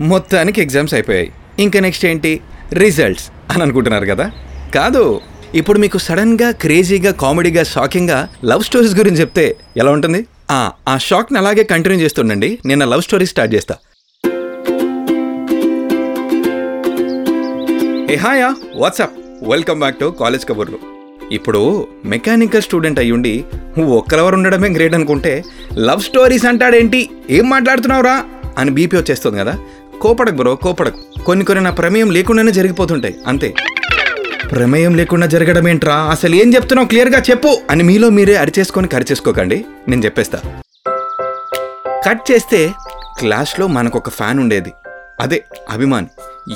మొత్తానికి 0.00 0.62
ఎగ్జామ్స్ 0.62 0.94
అయిపోయాయి. 0.94 1.32
ఇంకా 1.58 1.80
నెక్స్ట్ 1.80 2.06
ఏంటి? 2.06 2.40
రిజల్ట్స్ 2.72 3.30
అని 3.50 3.62
అనుకుంటున్నారు 3.62 4.06
కదా? 4.06 4.30
కాదు 4.74 5.20
ఇప్పుడు 5.54 5.78
మీకు 5.78 5.98
సడన్గా 5.98 6.50
క్రేజీగా 6.50 7.12
కామెడీగా 7.12 7.62
షాకింగ్గా 7.62 8.28
లవ్ 8.44 8.62
స్టోరీస్ 8.62 8.96
గురించి 8.96 9.20
చెప్తే 9.20 9.56
ఎలా 9.76 9.90
ఉంటుంది? 9.90 10.26
ఆ, 10.50 10.72
ఆ 10.88 10.98
షాక్ని 10.98 11.38
అలాగే 11.38 11.62
కంటిన్యూ 11.64 12.00
చేస్తుండండి. 12.00 12.58
నేను 12.66 12.86
లవ్ 12.86 13.02
స్టోరీ 13.02 13.26
స్టార్ట్ 13.26 13.54
చేస్తా. 13.54 13.74
Hey 18.10 18.16
hiya 18.16 18.54
WhatsApp 18.76 19.12
welcome 19.48 19.78
back 19.78 19.96
to 19.96 20.14
college 20.20 20.48
కబుర్లు 20.48 20.78
ఇప్పుడు 21.32 21.88
మెకానికల్ 22.04 22.62
స్టూడెంట్ 22.62 22.98
అయ్యుండి 22.98 23.44
ఒక్కరెవరు 23.80 24.34
ఉండడమే 24.34 24.68
గ్రేట్ 24.68 24.94
అనుకుంటే 24.94 25.44
లవ్ 25.78 26.00
స్టోరీస్ 26.00 26.44
అంటాడేంటి? 26.44 27.10
ఏం 27.30 27.48
మాట్లాడుతున్నావురా? 27.48 28.24
అని 28.58 28.70
బీపీ 28.70 28.96
వచ్చేస్తుంది 28.96 29.38
కదా. 29.38 29.58
కోపడకు 30.00 30.34
బ్రో 30.34 30.56
కోపడకు. 30.56 31.24
కొన్ని 31.24 31.44
కొన్ని 31.44 31.64
నా 31.64 31.70
ప్రమేయం 31.70 32.10
లేకుండానే 32.10 32.52
జరిగిపోతుంటాయి 32.52 33.16
అంతే. 33.26 33.54
ప్రమేయం 34.52 34.94
లేకుండా 34.94 35.26
జరగడం 35.26 35.68
ఏంట్రా? 35.68 35.94
అసలు 35.94 36.34
ఏం 36.34 36.54
చెప్తున్నావు? 36.54 36.88
క్లియర్గా 36.88 37.22
చెప్పు. 37.30 37.58
అని 37.70 37.82
మీలో 37.82 38.10
మీరే 38.10 38.34
అరిచేసుకొని 38.34 38.88
కరిచేసుకోకండి. 38.88 39.64
నేను 39.88 40.04
చెప్పేస్తా. 40.04 40.40
కట్ 42.06 42.32
చేస్తే 42.32 42.72
క్లాస్లో 43.18 43.66
మనకు 43.66 43.98
ఒక 43.98 44.10
ఫ్యాన్ 44.10 44.40
ఉండేది. 44.40 44.72
అదే 45.20 45.44
అభిమాన్. 45.70 46.06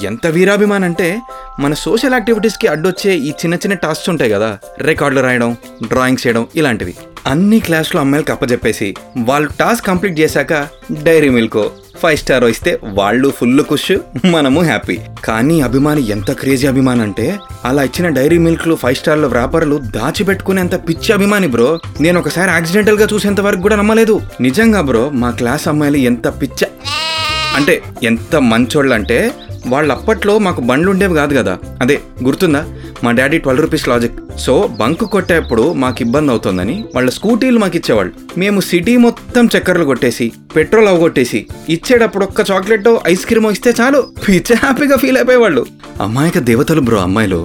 ఎంత 0.02 0.27
వీరాభిమాన్ 0.27 0.84
అంటే 0.84 1.20
మన 1.60 1.74
సోషల్ 1.74 2.12
యాక్టివిటీస్కి 2.12 2.66
అడ్డొచ్చే 2.66 3.16
ఈ 3.16 3.30
చిన్న 3.30 3.54
చిన్న 3.54 3.74
టాస్క్స్ 3.74 4.10
ఉంటాయి 4.10 4.30
కదా. 4.30 4.59
రికార్డులు 4.82 5.24
రాయడం 5.24 5.57
డ్రాయింగ్స్ 5.88 6.27
చేయడం 6.27 6.46
ఇలాంటివి. 6.57 6.95
అన్ని 7.27 7.60
క్లాస్లో 7.60 8.01
అమ్మాయిలకు 8.01 8.32
అప్పచెప్పేసి 8.32 8.95
వాళ్ళు 9.18 9.51
టాస్క్ 9.60 9.87
కంప్లీట్ 9.87 10.20
చేశాక 10.20 10.68
డైరీ 11.02 11.29
మిల్కో 11.29 11.70
ఫైవ్ 12.02 12.18
స్టార్ 12.22 12.45
ఇస్తే 12.45 12.72
వాళ్ళు 12.98 13.28
ఫుల్ 13.38 13.62
ఖుష్ 13.70 13.92
మనము 14.27 14.60
హ్యాపీ. 14.60 14.96
కానీ 15.24 15.56
అభిమాని 15.60 16.02
ఎంత 16.10 16.30
క్రేజీ 16.32 16.66
అభిమాని 16.66 17.02
అంటే 17.02 17.26
అలా 17.65 17.82
ఇచ్చిన 17.82 18.09
డైరీ 18.09 18.38
మిల్క్లు 18.38 18.74
ఫైవ్ 18.74 18.96
స్టార్ల 18.96 19.26
వ్యాపారులు 19.26 19.76
దాచిపెట్టుకునేంత 19.96 20.74
పిచ్చి 20.88 21.10
అభిమాని 21.12 21.46
బ్రో. 21.46 21.68
నేను 22.01 22.18
ఒకసారి 22.20 22.51
యాక్సిడెంటల్గా 22.51 23.09
చూసేంత 23.12 23.40
వరకు 23.40 23.60
కూడా 23.60 23.76
నమ్మలేదు. 23.76 24.20
నిజంగా 24.40 24.80
బ్రో 24.80 25.04
మా 25.23 25.30
క్లాస్ 25.30 25.68
అమ్మాయిలు 25.68 25.96
ఎంత 26.10 26.29
పిచ్చ 26.42 26.65
అంటే 27.57 27.74
ఎంత 28.02 28.37
మంచోళ్ళు 28.37 28.95
అంటే 28.95 29.18
వాళ్ళు 29.66 29.90
అప్పట్లో 29.95 30.35
మాకు 30.38 30.60
బండ్లు 30.60 30.90
ఉండేవి 30.90 31.14
కాదు 31.14 31.35
కదా. 31.35 31.54
అదే 31.80 31.96
గుర్తుందా? 32.24 32.62
మా 33.04 33.10
daddy 33.18 33.38
twelve 33.38 33.62
rupees 33.62 33.87
logic. 33.88 34.16
So 34.38 34.54
bunk 34.80 35.04
కొట్టేప్పుడు 35.15 35.65
మాకు 35.82 35.98
ఇబ్బంది 36.01 36.30
అవుతుందని 36.30 36.76
వాళ్ళ 36.95 37.09
స్కూటీలు 37.10 37.59
మాకు 37.59 37.76
ఇచ్చేవాళ్ళు 37.76 38.12
మేము 38.38 38.60
సిటీ 38.60 38.96
మొత్తం 39.07 39.45
చక్కెరలు 39.46 39.84
కొట్టేసి 39.84 40.26
పెట్రోల్ 40.57 40.88
అవగొట్టేసి 40.88 41.40
ఇచ్చేటప్పుడు 41.68 42.24
ఒక్క 42.24 42.51
చాక్లెట్ 42.51 42.88
ఐస్ 43.07 43.26
క్రీమ్ 43.26 43.51
ఇస్తే 43.51 43.73
చాలు. 43.80 44.01
పిచ్చే 44.29 44.57
హ్యాపీగా 44.57 44.96
ఫీల్ 44.96 45.16
అయిపోయేవాళ్ళు. 45.16 45.66
అమ్మాయిక 46.01 46.38
దేవతలు 46.51 46.80
బ్రో 46.80 46.98
అమ్మాయిలు. 46.98 47.40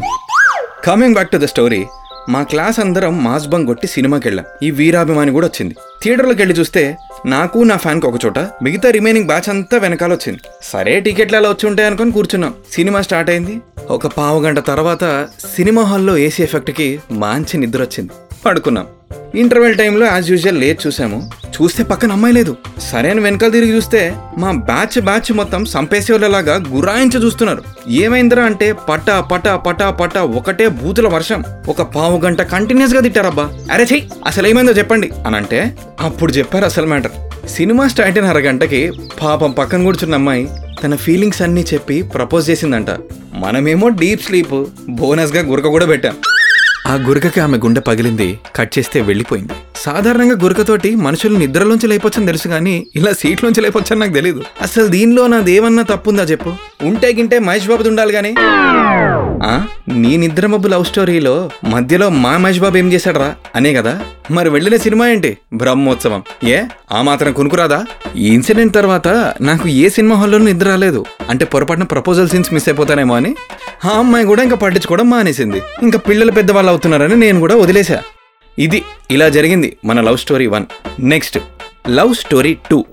Coming 0.85 1.13
back 1.13 1.31
to 1.31 1.37
the 1.37 1.47
story 1.53 1.85
మా 2.29 2.43
క్లాస్ 2.43 2.77
అందరం 2.79 3.23
మాస్ 3.23 3.47
బంక్ 3.47 3.67
కొట్టి 3.67 3.87
సినిమాకి 3.87 4.25
వెళ్ళాం 4.27 4.45
ఈ 4.63 4.71
వీరాభిమాని 4.77 5.31
కూడా 5.31 5.47
వచ్చింది. 5.47 5.75
థియేటర్లోకి 6.03 6.41
వెళ్ళి 6.41 6.55
చూస్తే 6.59 6.83
నాకు 7.25 7.59
నా 7.69 7.75
ఫ్యాన్కి 7.83 8.07
ఒక 8.07 8.17
చోట 8.25 8.39
మిగతా 8.63 8.89
రిమైనింగ్ 8.89 9.27
బ్యాచ్ 9.27 9.49
అంతా 9.49 9.77
వెనకాల 9.77 10.13
వచ్చింది 10.13 10.39
సరే 10.63 10.99
టికెట్లు 10.99 11.37
అలా 11.37 11.49
వచ్చి 11.49 11.65
ఉంటాయి 11.69 11.87
అనుకొని 11.89 12.11
కూర్చున్నాం. 12.11 12.53
సినిమా 12.71 13.01
స్టార్ట్ 13.01 13.29
అయింది. 13.29 13.55
ఒక 13.89 14.07
పావు 14.07 14.41
గంట 14.41 14.59
తర్వాత 14.59 15.27
సినిమా 15.55 15.81
హాల్లో 15.81 16.17
ఏసీ 16.17 16.43
ఎఫెక్ట్కి 16.43 16.99
మంచి 17.11 17.57
నిద్ర 17.57 17.81
వచ్చింది 17.81 18.11
పడుకున్నాం. 18.45 18.87
ఇంటర్వెల్ 19.35 19.77
టైంలో 19.77 20.05
యాజ్ 20.05 20.31
యూజువల్ 20.31 20.59
లేట్ 20.59 20.87
చూసాము 20.87 21.29
చూస్తే 21.47 21.83
పక్కన 21.83 22.11
అమ్మాయి 22.11 22.35
లేదు. 22.35 22.57
సరే 22.79 23.09
అని 23.09 23.19
వెనకాల 23.19 23.49
తిరిగి 23.49 23.75
చూస్తే 23.75 24.15
మా 24.37 24.51
బ్యాచ్ 24.51 25.01
బ్యాచ్ 25.01 25.33
మొత్తం 25.33 25.65
సంపేసేవాళ్ళలాగా 25.65 26.63
గురాయించి 26.69 27.25
చూస్తున్నారు. 27.25 27.63
ఏమైందిరా 27.89 28.43
అంటే 28.43 28.71
పట 28.71 29.11
పట 29.11 29.47
పట 29.47 29.83
పట 29.83 30.17
ఒకటే 30.17 30.67
బూతుల 30.67 31.07
వర్షం. 31.07 31.43
ఒక 31.69 31.81
పావు 31.81 32.19
గంట 32.19 32.41
కంటిన్యూస్గా 32.41 33.01
తిట్టారబ్బా. 33.01 33.49
అరే 33.71 33.83
చెయ్యి 33.83 34.09
అసలు 34.27 34.47
ఏమైందో 34.47 34.71
చెప్పండి. 34.71 35.11
అని 35.27 35.35
అంటే 35.35 35.77
అప్పుడు 35.99 36.31
చెప్పారు 36.31 36.65
అసలు 36.65 36.85
మ్యాటర్. 36.85 37.11
సినిమా 37.49 37.87
స్టార్ట్ 37.87 38.17
అయిన 38.17 38.29
అరగంటకి 38.29 38.91
పాపం 39.21 39.51
పక్కన 39.51 39.83
కూర్చున్న 39.83 40.15
అమ్మాయి 40.15 40.49
తన 40.83 40.95
ఫీలింగ్స్ 40.95 41.41
అన్నీ 41.41 41.65
చెప్పి 41.73 42.01
ప్రపోజ్ 42.01 42.49
చేసిందంట. 42.49 42.87
మనమేమో 43.33 43.89
డీప్ 43.89 44.21
స్లీప్ 44.21 44.65
బోనస్గా 44.89 45.41
గురక 45.41 45.67
కూడా 45.67 45.85
పెట్టాం. 45.85 46.15
ఆ 46.87 46.93
గురకకి 46.93 47.39
ఆమె 47.39 47.57
గుండె 47.57 47.81
పగిలింది 47.81 48.39
కట్ 48.55 48.77
చేస్తే 48.77 49.01
వెళ్ళిపోయింది. 49.01 49.53
సాధారణంగా 49.75 50.35
గురకతోటి 50.43 50.95
మనుషులు 50.95 51.37
నిద్రలోంచి 51.37 51.87
లేపొచ్చని 51.87 52.25
తెలుసు 52.25 52.47
కానీ 52.47 52.87
ఇలా 52.95 53.13
సీట్లోంచి 53.13 53.61
లేపొచ్చని 53.61 53.99
నాకు 53.99 54.13
తెలియదు 54.13 54.43
అసలు 54.61 54.87
దీనిలో 54.87 55.27
నాదేమన్నా 55.27 55.83
తప్పుందా 55.83 56.23
చెప్పు? 56.23 56.53
ఉంటే 56.81 57.13
గింటే 57.13 57.39
మహేష్ 57.39 57.67
బాబుది 57.67 57.89
ఉండాలి 57.89 58.13
కానీ. 58.13 58.35
ఆ, 59.43 59.65
నీ 59.89 60.17
నిద్ర 60.17 60.47
మబ్బు 60.47 60.67
లవ్ 60.67 60.85
స్టోరీలో 60.85 61.49
మధ్యలో 61.63 62.09
మా 62.09 62.37
మహేష్ 62.37 62.59
బాబు 62.59 62.77
ఏం 62.77 62.93
చేశాడరా? 62.93 63.35
అనే 63.55 63.73
కదా? 63.73 64.01
మరి 64.31 64.49
వెళ్ళిన 64.49 64.75
సినిమా 64.75 65.07
ఏంటి? 65.07 65.37
బ్రహ్మోత్సవం. 65.53 66.23
ఏ? 66.43 66.63
ఆ 66.91 67.01
మాత్రం 67.01 67.33
కునుకురాదా? 67.33 67.85
ఈ 68.17 68.33
ఇన్సిడెంట్ 68.33 68.75
తర్వాత 68.75 69.33
నాకు 69.41 69.69
ఏ 69.69 69.89
సినిమా 69.89 70.15
హాల్లోనూ 70.15 70.45
నిద్ర 70.45 70.67
రాలేదు. 70.67 71.05
అంటే 71.29 71.45
పొరపాటున 71.45 71.83
ప్రపోజల్ 71.83 72.29
సీన్స్ 72.29 72.53
మిస్ 72.53 72.69
అయిపోతానేమో 72.69 73.15
అని. 73.15 73.35
ఆ 73.85 73.89
అమ్మాయి 73.89 74.25
కూడా 74.25 74.43
ఇంకా 74.43 74.55
పట్టించుకోవడం 74.55 75.09
మానేసింది. 75.09 75.61
ఇంకా 75.83 75.99
పిల్లలు 75.99 76.31
పెద్దవాళ్ళు 76.31 76.71
అవుతున్నారని 76.75 77.15
నేను 77.15 77.39
కూడా 77.39 77.55
వదిలేశా. 77.55 78.03
ఇది 78.59 78.83
ఇలా 79.11 79.29
జరిగింది 79.29 79.77
మన 79.85 80.01
love 80.01 80.17
story 80.17 80.47
one. 80.47 80.65
Next 80.99 81.39
love 81.89 82.15
story 82.15 82.57
two. 82.71 82.85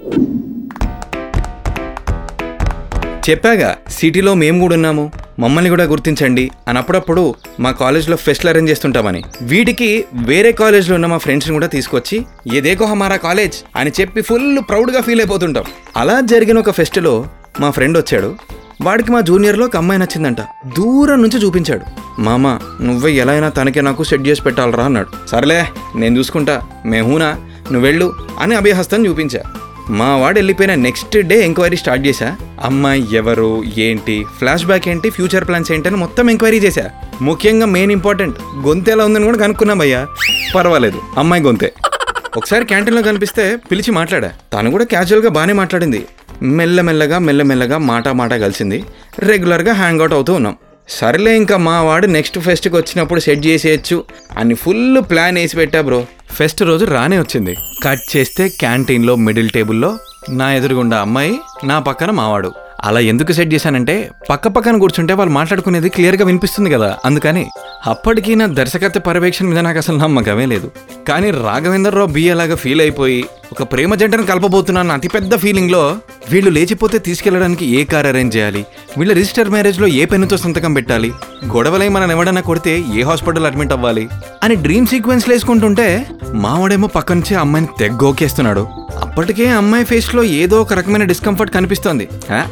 చెప్పాగా 3.30 3.76
సిటీలో 3.88 4.34
మేము 4.34 4.60
కూడా 4.60 4.74
ఉన్నాము. 4.74 5.12
మమ్మల్ని 5.38 5.68
కూడా 5.68 5.84
గుర్తించండి. 5.84 6.50
అని 6.68 6.78
అప్పుడప్పుడు 6.78 7.34
మా 7.60 7.70
కాలేజ్లో 7.70 8.16
ఫెస్ట్లు 8.16 8.50
అరేంజ్ 8.50 8.70
చేస్తుంటామని. 8.70 9.22
వీటికి 9.42 10.04
వేరే 10.12 10.52
కాలేజ్లో 10.52 10.94
ఉన్న 10.94 11.06
మా 11.06 11.18
ఫ్రెండ్స్ని 11.18 11.52
కూడా 11.52 11.66
తీసుకొచ్చి 11.66 12.26
ఏదేకో 12.54 12.84
హమారా 12.84 13.16
కాలేజ్ 13.16 13.54
అని 13.76 13.92
చెప్పి 14.00 14.22
ఫుల్ 14.22 14.58
ప్రౌడ్గా 14.68 15.00
ఫీల్ 15.00 15.20
అయిపోతుంటాం. 15.20 15.64
అలా 15.96 16.20
జరిగిన 16.20 16.58
ఒక 16.58 16.70
ఫెస్ట్లో 16.70 17.28
మా 17.60 17.70
ఫ్రెండ్ 17.70 17.98
వచ్చాడు. 17.98 18.36
వాడికి 18.82 19.12
మా 19.12 19.20
జూనియర్లో 19.20 19.66
ఒక 19.66 19.76
అమ్మాయి 19.76 20.00
నచ్చిందంట. 20.00 20.40
దూరం 20.66 21.22
నుంచి 21.22 21.38
చూపించాడు. 21.38 21.82
మామ 22.20 22.58
నువ్వే 22.82 23.12
ఎలా 23.12 23.32
అయినా 23.32 23.48
తనకే 23.48 23.80
నాకు 23.80 24.04
సెట్ 24.04 24.28
చేసి 24.28 24.42
పెట్టాలరా 24.42 24.84
అన్నాడు. 24.84 25.28
సర్లే 25.28 25.64
నేను 25.96 26.18
చూసుకుంటా. 26.18 26.62
మేహూనా 26.86 27.36
నువ్వెళ్ళు 27.72 28.12
అని 28.40 28.54
అభయహస్తం 28.54 29.06
చూపించా. 29.06 29.42
మా 29.90 30.16
వాడు 30.16 30.34
వెళ్ళిపోయిన 30.34 30.74
నెక్స్ట్ 30.74 31.18
డే 31.18 31.44
ఎంక్వైరీ 31.44 31.76
స్టార్ట్ 31.76 32.06
చేశా. 32.06 32.36
అమ్మాయి 32.62 33.08
ఎవరు 33.12 33.62
ఏంటి 33.78 34.24
ఫ్లాష్ 34.38 34.66
బ్యాక్ 34.66 34.88
ఏంటి 34.88 35.10
ఫ్యూచర్ 35.10 35.48
ప్లాన్స్ 35.48 35.72
ఏంటి 35.72 35.88
అని 35.88 35.96
మొత్తం 35.96 36.30
ఎంక్వైరీ 36.30 36.58
చేశా. 36.58 36.90
ముఖ్యంగా 37.22 37.66
మెయిన్ 37.66 37.92
ఇంపార్టెంట్ 37.92 38.36
గొంతు 38.66 38.90
ఎలా 38.90 39.04
ఉందని 39.04 39.24
కూడా 39.24 39.38
కనుక్కున్నాం 39.38 39.78
భయ్యా 39.78 40.06
పర్వాలేదు 40.54 40.98
అమ్మాయి 41.18 41.42
గొంతే. 41.42 41.72
ఒకసారి 42.36 42.64
క్యాంటీన్లో 42.64 43.02
కనిపిస్తే 43.02 43.56
పిలిచి 43.56 43.90
మాట్లాడా. 43.90 44.30
తను 44.52 44.70
కూడా 44.70 44.84
క్యాజువల్గా 44.84 45.28
బాగానే 45.28 45.52
మాట్లాడింది. 45.52 46.06
మెల్లమెల్లగా 46.42 47.18
మెల్లమెల్లగా 47.18 47.78
మాట 47.78 48.08
మాట 48.08 48.34
కలిసింది. 48.34 48.84
రెగ్యులర్గా 49.18 49.72
హ్యాంగ్ 49.72 50.00
అవుట్ 50.00 50.12
అవుతూ 50.12 50.32
ఉన్నాం. 50.34 50.56
సరేలే 50.88 51.36
ఇంకా 51.36 51.56
మా 51.56 51.82
వాడు 51.82 52.06
నెక్స్ట్ 52.06 52.38
ఫెస్ట్కి 52.38 52.76
వచ్చినప్పుడు 52.76 53.20
సెట్ 53.20 53.46
చేసేయచ్చు. 53.46 54.04
అని 54.38 54.54
ఫుల్ 54.54 55.00
ప్లాన్ 55.00 55.34
వేసి 55.34 55.56
పెట్టా 55.56 55.80
బ్రో. 55.80 56.06
ఫెస్ట్ 56.30 56.62
రోజు 56.62 56.84
రానే 56.84 57.18
వచ్చింది. 57.18 57.56
కట్ 57.82 58.16
చేస్తే 58.16 58.48
క్యాంటీన్లో 58.48 59.16
మిడిల్ 59.16 59.50
టేబుల్లో 59.50 59.98
నా 60.30 60.54
ఎదురుగుండా 60.54 61.00
అమ్మాయి 61.00 61.38
నా 61.64 61.78
పక్కన 61.78 62.10
మావాడు. 62.10 62.52
అలా 62.84 63.00
ఎందుకు 63.00 63.32
సెట్ 63.32 63.54
చేశానంటే 63.54 64.10
పక్క 64.30 64.48
పక్కన 64.48 64.76
కూర్చుంటే 64.76 65.14
వాళ్ళు 65.14 65.34
మాట్లాడుకునేది 65.34 65.88
క్లియర్గా 65.88 66.24
వినిపిస్తుంది 66.24 66.70
కదా 66.70 66.98
అందుకని. 67.04 67.50
అప్పటికి 67.86 68.34
నా 68.34 68.46
దర్శకత్వ 68.46 69.00
పర్యవేక్షణ 69.00 69.46
మీద 69.46 69.58
నాకు 69.58 69.78
అసలు 69.78 69.96
నమ్మకమే 69.96 70.46
లేదు. 70.46 70.70
కానీ 71.08 71.30
రాఘవేందర్ 71.30 71.94
రావు 71.94 72.06
బియ్య 72.06 72.34
లాగా 72.34 72.54
ఫీల్ 72.54 72.80
అయిపోయి 72.80 73.24
ఒక 73.52 73.62
ప్రేమ 73.62 73.94
జంటను 73.94 74.22
కలపబోతున్నాను 74.22 74.92
అతిపెద్ద 74.92 75.36
ఫీలింగ్లో 75.36 75.96
వీళ్ళు 76.30 76.50
లేచిపోతే 76.50 76.98
తీసుకెళ్ళడానికి 76.98 77.66
ఏ 77.66 77.84
కార్ 77.84 78.06
అరేంజ్ 78.06 78.36
చేయాలి? 78.36 78.66
వీళ్ళ 78.98 79.12
రిజిస్టర్ 79.12 79.48
మ్యారేజ్లో 79.48 79.86
ఏ 79.86 80.04
పెన్నుతో 80.04 80.36
సంతకం 80.36 80.74
పెట్టాలి? 80.74 81.12
గొడవలై 81.46 81.88
మనం 81.88 82.10
ఎవడన్నా 82.10 82.40
కొడితే 82.40 82.84
ఏ 82.94 83.02
హాస్పిటల్ 83.02 83.46
అడ్మిట్ 83.46 83.72
అవ్వాలి? 83.72 84.08
అని 84.42 84.54
డ్రీమ్ 84.54 84.86
సీక్వెన్స్ 84.86 85.28
వేసుకుంటుంటే 85.28 86.06
మావాడేమో 86.32 86.88
పక్క 86.88 87.12
నుంచి 87.12 87.34
అమ్మాయిని 87.34 87.68
తెగ్గోకేస్తున్నాడు 87.78 88.68
అప్పటికే 89.02 89.48
అమ్మాయి 89.48 89.84
ఫేస్లో 89.84 90.24
ఏదో 90.24 90.60
ఒక 90.60 90.72
రకమైన 90.72 91.04
డిస్కంఫర్ట్ 91.04 91.54
కనిపిస్తోంది. 91.54 92.08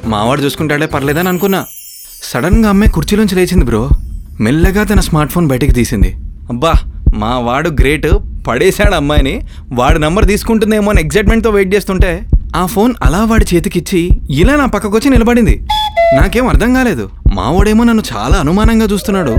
మావాడు 0.06 0.40
చూసుకుంటాడే 0.40 0.86
పర్లేదని 0.86 1.28
అనుకున్నా. 1.28 1.66
సడన్గా 2.22 2.68
అమ్మాయి 2.68 2.90
కుర్చీలోంచి 2.90 3.34
లేచింది 3.34 3.64
బ్రో. 3.64 3.88
మెల్లగా 4.40 4.84
తన 4.84 5.00
స్మార్ట్ 5.00 5.32
ఫోన్ 5.32 5.46
బయటికి 5.46 5.72
తీసింది. 5.72 6.14
అబ్బా 6.48 6.72
మా 7.14 7.38
వాడు 7.38 7.70
గ్రేట్ 7.70 8.06
పడేశాడు 8.48 8.94
అమ్మాయిని. 8.94 9.34
వాడి 9.72 9.98
నంబర్ 9.98 10.26
తీసుకుంటుందేమో 10.26 10.90
అని 10.90 11.00
ఎగ్జైట్మెంట్తో 11.00 11.50
వెయిట్ 11.50 11.74
చేస్తుంటే 11.74 12.12
ఆ 12.56 12.66
ఫోన్ 12.66 12.94
అలా 13.02 13.24
వాడి 13.24 13.46
చేతికిచ్చి 13.54 14.10
ఇలా 14.30 14.56
నా 14.56 14.66
పక్కకొచ్చి 14.66 15.10
నిలబడింది. 15.10 15.66
నాకేం 16.14 16.48
అర్థం 16.48 16.74
కాలేదు. 16.74 17.10
మావాడేమో 17.34 17.84
నన్ను 17.84 18.02
చాలా 18.14 18.36
అనుమానంగా 18.38 18.86
చూస్తున్నాడు. 18.86 19.36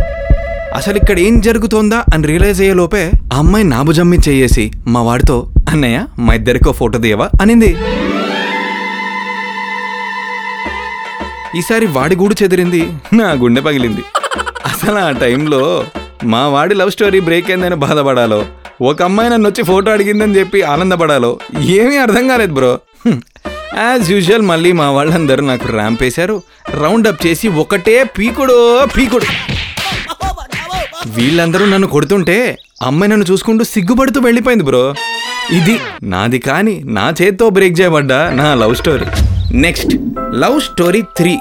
అసలు 0.76 0.98
ఇక్కడ 0.98 1.20
ఏం 1.20 1.40
జరుగుతోందా 1.40 2.04
అని 2.14 2.28
రియలైజ్ 2.28 2.62
అయ్యే 2.62 2.74
లోపే 2.74 3.12
ఆ 3.34 3.38
అమ్మాయి 3.38 3.66
నాబుజమ్మి 3.66 4.18
చేయేసి 4.30 4.72
మా 4.88 5.02
వాడితో 5.02 5.38
అన్నయ్య 5.70 6.06
మా 6.20 6.34
ఇద్దరికో 6.34 6.72
ఫోటో 6.72 7.00
దేవా 7.00 7.30
అనింది. 7.42 7.76
ఈసారి 11.60 11.86
వాడి 11.86 12.16
గూడు 12.16 12.36
చెదిరింది 12.44 12.82
నా 13.14 13.32
గుండె 13.32 13.62
పగిలింది. 13.62 14.04
అసలు 14.66 14.98
ఆ 14.98 15.12
టైంలో 15.12 15.84
మా 16.24 16.48
వాడి 16.48 16.76
లవ్ 16.76 16.92
స్టోరీ 16.92 17.20
బ్రేక్ 17.20 17.52
అయిందని 17.52 17.76
బాధపడాలో 17.76 18.46
ఒక 18.90 19.02
అమ్మాయి 19.08 19.30
నన్ను 19.30 19.48
వచ్చి 19.50 19.64
ఫోటో 19.70 19.90
అడిగిందని 19.92 20.38
చెప్పి 20.40 20.60
ఆనందపడాలో 20.74 21.32
ఏమీ 21.80 21.98
అర్థం 22.04 22.26
కాలేదు 22.28 22.54
బ్రో. 22.54 22.72
యాజ్ 23.78 24.06
యూజువల్ 24.12 24.46
మళ్ళీ 24.52 24.72
మా 24.80 24.88
వాళ్ళందరూ 24.92 25.44
నాకు 25.50 25.68
ర్యాంప్ 25.78 26.02
వేశారు. 26.04 26.36
రౌండ్ 26.84 27.08
అప్ 27.12 27.22
చేసి 27.26 27.48
ఒకటే 27.64 27.96
పీకుడు 28.18 28.58
పీకుడు. 28.96 29.28
వీళ్ళందరూ 31.18 31.66
నన్ను 31.66 31.88
కొడుతుంటే 31.88 32.38
అమ్మాయి 32.90 33.12
నన్ను 33.12 33.26
చూసుకుంటూ 33.32 33.64
సిగ్గుపడుతూ 33.74 34.20
వెళ్ళిపోయింది 34.22 34.66
బ్రో. 34.70 34.84
ఇది 35.60 35.76
నాది 36.04 36.40
కానీ 36.40 36.76
నా 36.98 37.06
చేత్తో 37.22 37.46
బ్రేక్ 37.56 37.80
చేయబడ్డా 37.80 38.20
నా 38.42 38.48
love 38.62 38.76
story 38.82 39.08
next 39.66 39.94
love 40.44 40.60
story 40.62 41.02
three 41.18 41.34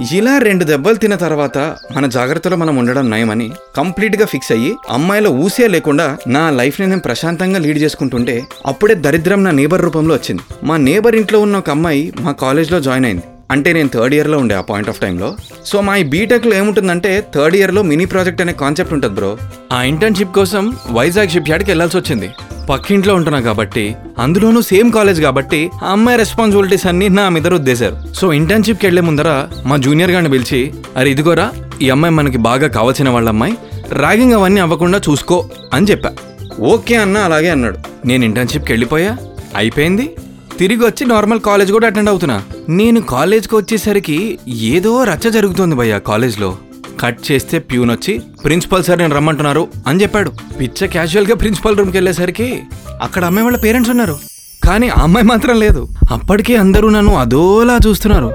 ఇలా 0.00 0.38
రెండు 0.38 0.64
దెబ్బలు 0.64 0.94
తిన్న 0.94 1.14
తర్వాత 1.14 1.58
మన 1.92 2.06
జాగ్రత్తలో 2.06 2.56
మనం 2.56 2.76
ఉండడం 2.76 3.10
నయమని 3.10 3.52
కంప్లీట్గా 3.76 4.26
ఫిక్స్ 4.26 4.52
అయ్యి 4.52 4.76
అమ్మాయిలో 4.90 5.30
ఊసే 5.30 5.68
లేకుండా 5.68 6.16
నా 6.28 6.50
లైఫ్ని 6.50 6.86
నేను 6.86 7.00
ప్రశాంతంగా 7.00 7.58
లీడ్ 7.58 7.78
చేసుకుంటుంటే 7.78 8.42
అప్పుడే 8.66 8.94
దరిద్రం 8.94 9.44
నా 9.44 9.50
నేబర్ 9.50 9.82
రూపంలో 9.82 10.14
వచ్చింది. 10.14 10.42
మా 10.64 10.76
నేబర్ 10.76 11.16
ఇంట్లో 11.16 11.40
ఉన్న 11.40 11.56
ఒక 11.56 11.70
అమ్మాయి 11.70 12.12
మా 12.20 12.32
కాలేజ్లో 12.32 12.80
జాయిన్ 12.80 13.04
అయింది. 13.04 13.22
అంటే 13.50 13.72
నేను 13.72 13.88
థర్డ్ 13.88 14.14
ఇయర్లో 14.14 14.38
ఉండే 14.38 14.54
ఆ 14.54 14.60
పాయింట్ 14.60 14.88
ఆఫ్ 14.88 15.00
టైంలో 15.00 15.36
సో 15.66 15.80
మా 15.80 15.96
ఈ 15.96 16.04
బీటెక్లో 16.04 16.54
ఏముంటుందంటే 16.54 17.26
థర్డ్ 17.34 17.56
ఇయర్లో 17.56 17.82
మినీ 17.82 18.04
ప్రాజెక్ట్ 18.04 18.40
అనే 18.40 18.52
కాన్సెప్ట్ 18.52 18.94
ఉంటుంది 18.94 19.14
బ్రో. 19.14 19.38
ఆ 19.72 19.82
ఇంటర్న్షిప్ 19.82 20.34
కోసం 20.34 20.76
వైజాగ్ 20.90 21.28
షిప్ 21.28 21.48
యార్డ్కి 21.48 21.70
వెళ్ళాల్సి 21.70 21.96
వచ్చింది. 21.96 22.30
పక్కింట్లో 22.70 23.14
ఉంటున్నా 23.14 23.40
కాబట్టి 23.40 23.96
అందులోనూ 24.18 24.62
సేమ్ 24.62 24.92
కాలేజ్ 24.92 25.20
కాబట్టి 25.20 25.70
ఆ 25.84 25.90
అమ్మాయి 25.92 26.18
రెస్పాన్సిబిలిటీస్ 26.18 26.86
అన్ని 26.86 27.08
నా 27.08 27.28
మీద 27.28 27.46
రుద్దేశారు. 27.46 27.96
సో 28.14 28.32
ఇంటర్న్షిప్కి 28.32 28.86
వెళ్ళే 28.86 29.02
ముందర 29.02 29.48
మా 29.66 29.76
జూనియర్ 29.76 30.10
గారిని 30.10 30.30
పిలిచి 30.30 30.74
అరే 30.96 31.10
ఇదిగోరా 31.10 31.50
ఈ 31.82 31.90
అమ్మాయి 31.90 32.14
మనకి 32.14 32.38
బాగా 32.38 32.68
కావాల్సిన 32.68 33.08
వాళ్ళ 33.08 33.28
అమ్మాయి 33.28 33.56
ర్యాగింగ్ 33.92 34.32
అవన్నీ 34.32 34.60
అవ్వకుండా 34.60 34.98
చూసుకో 34.98 35.48
అని 35.72 35.86
చెప్పా. 35.86 36.12
ఓకే 36.60 36.96
అన్న 36.96 37.18
అలాగే 37.18 37.48
అన్నాడు. 37.48 37.78
నేను 38.04 38.24
ఇంటర్న్షిప్కి 38.24 38.72
వెళ్ళిపోయా 38.72 39.16
అయిపోయింది. 39.56 40.16
తిరిగి 40.58 40.84
వచ్చి 40.84 41.06
నార్మల్ 41.06 41.40
కాలేజ్ 41.40 41.72
కూడా 41.72 41.86
అటెండ్ 41.86 42.10
అవుతున్నా. 42.10 42.42
నేను 42.68 43.00
కాలేజ్కి 43.00 43.56
వచ్చేసరికి 43.56 44.38
ఏదో 44.48 45.04
రచ్చ 45.04 45.30
జరుగుతోంది 45.30 45.74
భయ్యా 45.74 45.98
కాలేజ్లో 45.98 46.56
కట్ 47.00 47.18
చేస్తే 47.32 47.58
ప్యూన్ 47.58 47.90
వచ్చి 47.90 48.20
ప్రిన్సిపల్ 48.44 48.84
సార్ 48.84 48.98
నేను 48.98 49.14
రమ్మంటున్నారు 49.14 49.68
అని 49.86 50.02
చెప్పాడు. 50.02 50.32
పిచ్చ 50.60 50.86
క్యాజువల్గా 50.86 51.34
ప్రిన్సిపల్ 51.34 51.78
రూమ్కి 51.78 51.96
వెళ్ళేసరికి 51.96 52.62
అక్కడ 53.02 53.24
అమ్మాయి 53.24 53.44
వాళ్ళ 53.44 53.58
పేరెంట్స్ 53.58 53.90
ఉన్నారు. 53.90 54.18
కానీ 54.64 54.88
ఆ 54.88 55.02
అమ్మాయి 55.02 55.26
మాత్రం 55.26 55.60
లేదు. 55.60 55.88
అప్పటికే 56.10 56.56
అందరూ 56.56 56.88
నన్ను 56.88 57.16
అదోలా 57.16 57.78
చూస్తున్నారు. 57.86 58.32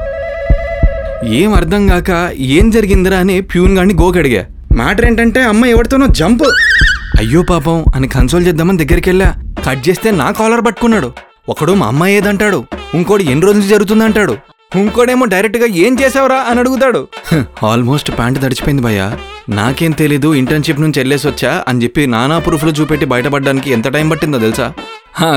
ఏం 1.25 1.53
అర్థం 1.53 1.87
కాక 1.87 2.31
ఏం 2.37 2.69
జరిగిందిరా 2.69 3.17
అని 3.17 3.41
ప్యూన్ 3.41 3.77
గాని 3.77 3.93
గోకడిగా 3.93 4.45
మ్యాటర్ 4.75 5.05
ఏంటంటే 5.05 5.43
అమ్మాయి 5.43 5.73
ఎవరితోనో 5.73 6.07
జంప్. 6.07 6.43
అయ్యో 7.19 7.41
పాపం 7.41 7.85
అని 7.95 8.07
కన్సోల్ 8.07 8.47
చేద్దామని 8.47 8.85
దగ్గరికి 8.85 9.09
వెళ్ళా. 9.09 9.35
కట్ 9.69 9.89
చేస్తే 9.89 10.11
నా 10.11 10.31
కాలర్ 10.31 10.65
పట్టుకున్నాడు. 10.65 11.11
ఒకడు 11.49 11.71
మా 11.71 11.87
అమ్మాయి 11.87 12.15
ఏదంటాడు? 12.15 12.63
ఇంకోటి 12.93 13.31
ఎన్ని 13.31 13.45
రోజులు 13.45 13.63
జరుగుతుందంటాడు? 13.63 14.37
ఇంకోడేమో 14.79 15.25
డైరెక్ట్గా 15.25 15.65
ఏం 15.65 15.94
చేసావురా 16.01 16.38
అని 16.50 16.59
అడుగుతాడు. 16.59 17.07
ఆల్మోస్ట్ 17.63 18.12
ప్యాంట్ 18.18 18.41
తడిచిపోయింది 18.41 18.83
భయ్యా. 18.83 19.18
నాకేం 19.50 19.91
తెలీదు 19.91 20.33
ఇంటర్న్షిప్ 20.33 20.81
నుంచి 20.81 21.00
వెళ్ళేసి 21.00 21.27
వచ్చా 21.27 21.63
అని 21.68 21.83
చెప్పి 21.83 22.07
నానా 22.07 22.39
ప్రూఫ్లు 22.39 22.71
చూపెట్టి 22.71 23.06
బయటపడడానికి 23.06 23.71
ఎంత 23.71 23.88
టైం 23.88 24.09
పట్టిందో 24.09 24.39
తెలుసా? 24.39 24.73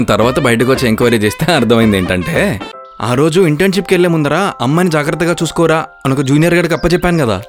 తర్వాత 0.08 0.38
బయటకు 0.40 0.70
వచ్చి 0.72 0.88
ఎంక్వైరీ 0.88 1.16
చేస్తే 1.16 1.52
అర్థమైంది 1.52 1.98
ఏంటంటే 1.98 2.60
ఆ 3.00 3.14
రోజు 3.14 3.40
ఇంటర్న్షిప్కి 3.40 3.94
వెళ్ళే 3.94 4.08
ముందర 4.08 4.34
అమ్మాయిని 4.60 4.90
జాగ్రత్తగా 4.90 5.36
చూసుకోరా 5.42 5.84
అని 6.04 6.14
ఒక 6.14 6.20
జూనియర్ 6.20 6.54
గడికి 6.54 6.74
అప్పచెప్పాను 6.74 7.18
కదా. 7.24 7.42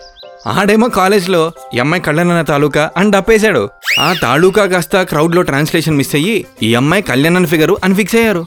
ఆడేమో 0.48 0.88
కాలేజ్లో 0.88 1.52
ఈ 1.74 1.80
అమ్మాయి 1.80 2.04
కళ్యాణ 2.04 2.42
తాలూకా 2.42 2.90
అని 2.98 3.12
డప్పేశాడు. 3.12 3.70
ఆ 4.00 4.14
తాలూకా 4.22 4.66
కాస్త 4.66 5.02
క్రౌడ్లో 5.02 5.42
ట్రాన్స్లేషన్ 5.42 5.98
మిస్ 5.98 6.16
అయ్యి 6.16 6.46
ఈ 6.64 6.76
అమ్మాయి 6.76 7.04
కళ్యాణ్ 7.04 7.48
ఫిగరు 7.54 7.78
అని 7.84 7.96
ఫిక్స్ 7.96 8.16
అయ్యారు. 8.16 8.46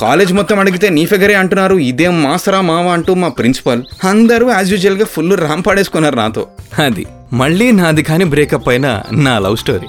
కాలేజ్ 0.00 0.32
మొత్తం 0.32 0.58
అడిగితే 0.58 0.88
నీ 0.88 1.06
ఫిగరే 1.06 1.34
అంటున్నారు 1.34 1.74
ఇదేం 1.74 2.22
మాసరా 2.22 2.60
మావా 2.60 2.92
అంటూ 2.92 3.14
మా 3.14 3.28
ప్రిన్సిపల్. 3.28 3.82
అందరూ 4.04 4.50
యాజ్ 4.50 4.72
యూజువల్గా 4.72 5.04
ఫుల్ 5.04 5.36
రాంపాడేసుకున్నారు 5.38 6.16
నాతో. 6.16 6.46
అది 6.78 7.06
మళ్ళీ 7.32 7.70
నాది 7.72 8.02
కాని 8.02 8.24
బ్రేకప్ 8.24 8.68
అయిన 8.68 9.02
నా 9.12 9.38
లవ్ 9.38 9.56
స్టోరీ 9.56 9.86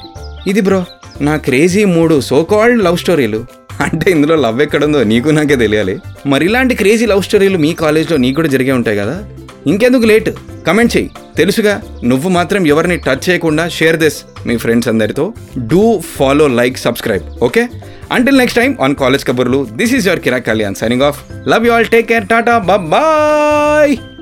ఇది 0.47 0.61
బ్రో 0.61 0.85
నా 1.21 1.35
క్రేజీ 1.37 1.85
మూడు 1.85 2.21
సో 2.21 2.43
కాల్డ్ 2.43 2.83
లవ్ 2.83 2.97
స్టోరీలు 2.97 3.45
అంటే 3.81 4.11
ఇందులో 4.11 4.35
లవ్ 4.35 4.61
ఎక్కడుందో 4.61 5.03
నీకు 5.03 5.29
నాకే 5.29 5.55
తెలియాలి. 5.55 5.99
మరి 6.25 6.45
ఇలాంటి 6.45 6.75
క్రేజీ 6.75 7.05
లవ్ 7.05 7.23
స్టోరీలు 7.23 7.57
మీ 7.57 7.73
కాలేజ్లో 7.73 8.17
నీకు 8.17 8.35
కూడా 8.35 8.47
జరిగే 8.47 8.71
ఉంటాయి 8.71 8.97
కదా? 8.97 9.23
ఇంకెందుకు 9.67 10.05
లేట్ 10.05 10.29
కమెంట్ 10.67 10.97
చెయ్యి. 10.97 11.11
తెలుసుగా 11.37 11.81
నువ్వు 12.03 12.29
మాత్రం 12.29 12.67
ఎవరిని 12.67 12.97
టచ్ 12.97 13.29
చేయకుండా 13.29 13.69
షేర్ 13.69 13.97
దిస్ 13.97 14.47
మీ 14.47 14.57
ఫ్రెండ్స్ 14.57 14.87
అందరితో. 14.87 15.33
Do 15.57 16.01
follow 16.17 16.47
like 16.47 16.77
subscribe 16.77 17.23
okay 17.43 17.67
Until 18.09 18.35
next 18.35 18.53
time 18.53 18.77
on 18.79 18.95
College 18.95 19.23
Kaburlu, 19.25 19.75
this 19.75 19.91
is 19.91 20.05
your 20.05 20.17
Kira 20.17 20.41
Kalyan 20.41 20.75
signing 20.75 21.01
off. 21.01 21.23
Love 21.45 21.65
you 21.65 21.73
all. 21.73 21.83
Take 21.83 22.07
care. 22.07 22.21
Tata. 22.21 22.59
Bye 22.61 22.77
bye. 22.77 24.16